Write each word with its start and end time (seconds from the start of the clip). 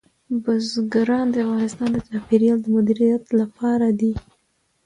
بزګان 0.43 1.25
د 1.31 1.35
افغانستان 1.45 1.89
د 1.93 1.97
چاپیریال 2.07 2.59
د 2.61 2.67
مدیریت 2.75 3.23
لپاره 3.39 3.87
دي. 3.99 4.11